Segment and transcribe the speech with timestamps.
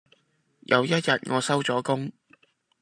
[0.61, 2.11] 有一日我收咗工